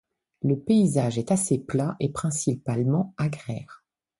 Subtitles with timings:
[0.41, 3.83] Le paysage est assez plat et principalement agraire.